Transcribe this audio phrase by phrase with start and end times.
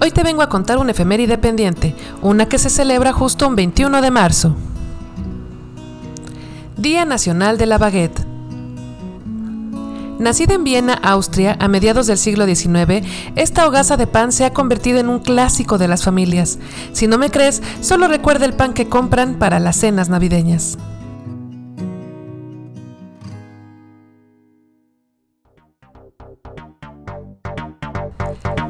[0.00, 4.00] Hoy te vengo a contar una efeméride pendiente, una que se celebra justo un 21
[4.00, 4.56] de marzo.
[6.76, 8.26] Día Nacional de la Baguette.
[10.18, 14.52] Nacida en Viena, Austria, a mediados del siglo XIX, esta hogaza de pan se ha
[14.52, 16.58] convertido en un clásico de las familias.
[16.92, 20.78] Si no me crees, solo recuerda el pan que compran para las cenas navideñas.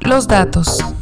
[0.00, 0.93] Los datos.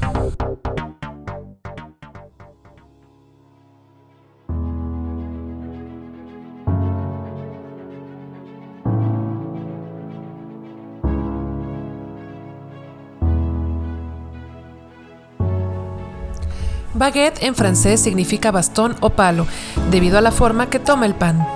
[16.95, 19.47] Baguette en francés significa bastón o palo,
[19.91, 21.47] debido a la forma que toma el pan.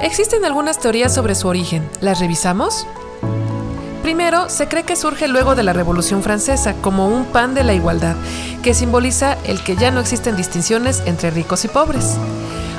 [0.00, 1.86] Existen algunas teorías sobre su origen.
[2.00, 2.86] ¿Las revisamos?
[4.02, 7.74] Primero, se cree que surge luego de la Revolución Francesa como un pan de la
[7.74, 8.16] igualdad,
[8.62, 12.16] que simboliza el que ya no existen distinciones entre ricos y pobres.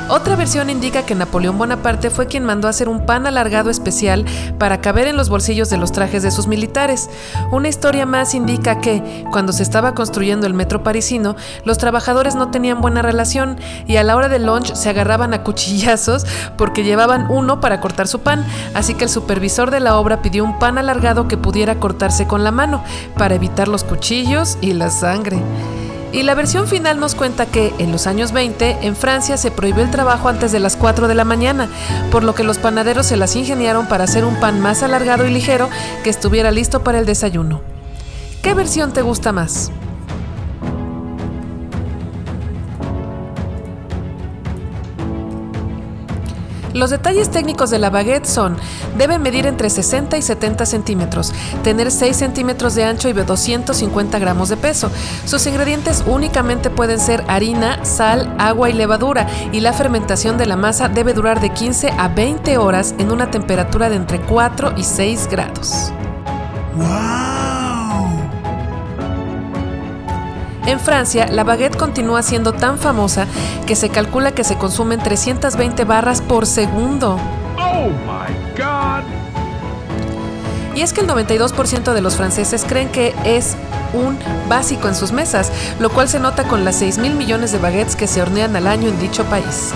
[0.08, 4.24] Otra versión indica que Napoleón Bonaparte fue quien mandó hacer un pan alargado especial
[4.60, 7.10] para caber en los bolsillos de los trajes de sus militares.
[7.52, 12.52] Una historia más indica que, cuando se estaba construyendo el metro parisino, los trabajadores no
[12.52, 17.26] tenían buena relación y a la hora del lunch se agarraban a cuchillazos porque llevaban
[17.32, 18.46] uno para cortar su pan,
[18.76, 22.44] así que el supervisor de la obra pidió un pan alargado que pudiera cortarse con
[22.44, 22.84] la mano
[23.18, 25.42] para evitar los cuchillos y la sangre.
[26.16, 29.84] Y la versión final nos cuenta que en los años 20 en Francia se prohibió
[29.84, 31.68] el trabajo antes de las 4 de la mañana,
[32.10, 35.30] por lo que los panaderos se las ingeniaron para hacer un pan más alargado y
[35.30, 35.70] ligero
[36.06, 37.60] que estuviera listo para el desayuno.
[38.42, 39.72] ¿Qué versión te gusta más?
[46.76, 48.58] Los detalles técnicos de la baguette son,
[48.98, 51.32] debe medir entre 60 y 70 centímetros,
[51.64, 54.92] tener 6 centímetros de ancho y 250 gramos de peso.
[55.24, 60.58] Sus ingredientes únicamente pueden ser harina, sal, agua y levadura, y la fermentación de la
[60.58, 64.84] masa debe durar de 15 a 20 horas en una temperatura de entre 4 y
[64.84, 65.94] 6 grados.
[70.66, 73.28] En Francia, la baguette continúa siendo tan famosa
[73.68, 77.20] que se calcula que se consumen 320 barras por segundo.
[77.58, 77.90] Oh
[80.76, 83.56] y es que el 92% de los franceses creen que es
[83.94, 87.60] un básico en sus mesas, lo cual se nota con las 6 mil millones de
[87.60, 89.72] baguettes que se hornean al año en dicho país.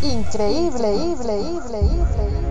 [0.00, 2.47] Increíble, increíble, increíble.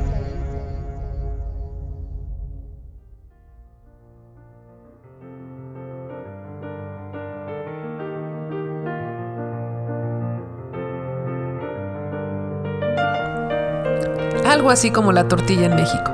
[14.57, 16.11] Algo así como la tortilla en México.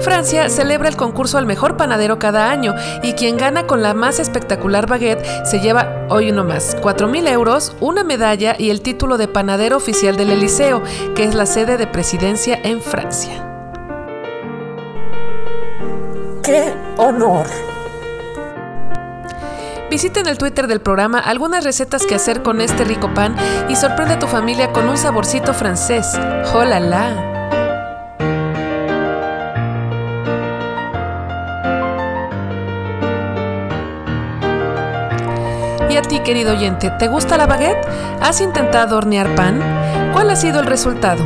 [0.00, 4.18] Francia celebra el concurso al mejor panadero cada año y quien gana con la más
[4.18, 9.28] espectacular baguette se lleva, hoy uno más, 4.000 euros, una medalla y el título de
[9.28, 10.82] panadero oficial del Eliseo,
[11.14, 13.46] que es la sede de presidencia en Francia.
[16.42, 17.46] ¡Qué honor!
[19.90, 23.34] Visiten el Twitter del programa algunas recetas que hacer con este rico pan
[23.68, 26.06] y sorprende a tu familia con un saborcito francés.
[26.54, 27.39] ¡Hola
[35.90, 37.84] Y a ti, querido oyente, ¿te gusta la baguette?
[38.20, 39.60] ¿Has intentado hornear pan?
[40.12, 41.24] ¿Cuál ha sido el resultado?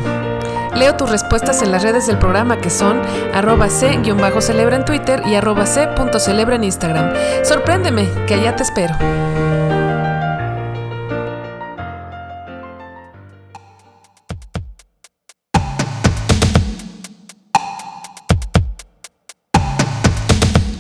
[0.75, 3.03] Leo tus respuestas en las redes del programa que son
[3.34, 7.12] arroba c-celebra en Twitter y arroba c.celebra en Instagram.
[7.44, 8.94] Sorpréndeme, que allá te espero.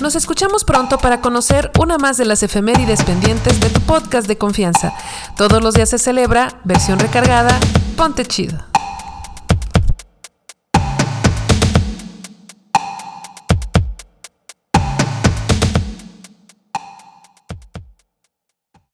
[0.04, 4.36] Nos escuchamos pronto para conocer una más de las efemérides pendientes de tu podcast de
[4.36, 4.92] confianza.
[5.34, 7.58] Todos los días se celebra, versión recargada,
[7.96, 8.73] ponte chido.